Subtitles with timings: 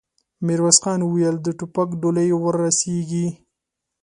[0.45, 3.25] ميرويس خان وويل: د ټوپک ډولۍ ور رسېږي؟